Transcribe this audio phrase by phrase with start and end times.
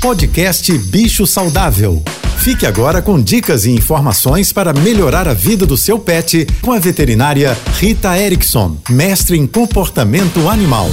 [0.00, 2.02] Podcast Bicho Saudável.
[2.38, 6.78] Fique agora com dicas e informações para melhorar a vida do seu pet com a
[6.78, 10.88] veterinária Rita Erickson, mestre em comportamento animal.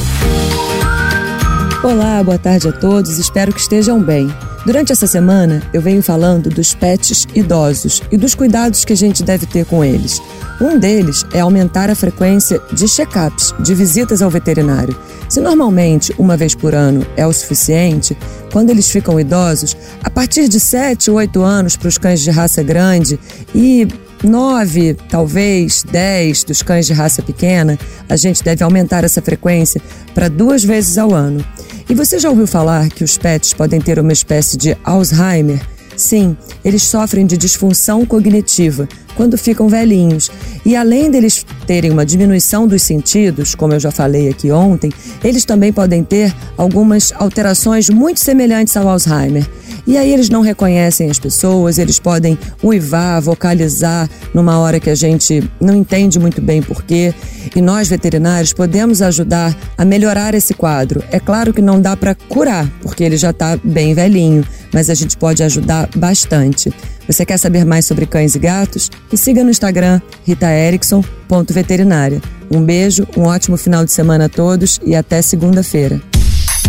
[1.81, 4.27] Olá, boa tarde a todos, espero que estejam bem.
[4.67, 9.23] Durante essa semana, eu venho falando dos pets idosos e dos cuidados que a gente
[9.23, 10.21] deve ter com eles.
[10.59, 14.93] Um deles é aumentar a frequência de check-ups, de visitas ao veterinário.
[15.29, 18.17] Se normalmente uma vez por ano é o suficiente,
[18.51, 22.29] quando eles ficam idosos, a partir de 7 ou 8 anos para os cães de
[22.29, 23.17] raça grande
[23.55, 23.87] e
[24.21, 27.79] 9, talvez 10 dos cães de raça pequena,
[28.09, 29.81] a gente deve aumentar essa frequência
[30.13, 31.41] para duas vezes ao ano.
[31.89, 35.65] E você já ouviu falar que os pets podem ter uma espécie de Alzheimer?
[35.95, 40.29] Sim, eles sofrem de disfunção cognitiva quando ficam velhinhos.
[40.65, 44.91] E além deles terem uma diminuição dos sentidos, como eu já falei aqui ontem,
[45.23, 49.47] eles também podem ter algumas alterações muito semelhantes ao Alzheimer.
[49.87, 54.95] E aí eles não reconhecem as pessoas, eles podem uivar, vocalizar numa hora que a
[54.95, 57.13] gente não entende muito bem porquê.
[57.55, 61.01] E nós, veterinários, podemos ajudar a melhorar esse quadro.
[61.09, 64.93] É claro que não dá para curar, porque ele já está bem velhinho, mas a
[64.93, 66.69] gente pode ajudar bastante.
[67.07, 68.91] Você quer saber mais sobre cães e gatos?
[69.09, 72.21] Me siga no Instagram ritaerickson.veterinária.
[72.51, 76.01] Um beijo, um ótimo final de semana a todos e até segunda-feira.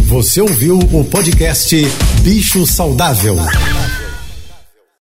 [0.08, 1.76] Você ouviu o podcast
[2.22, 3.36] Bicho Saudável.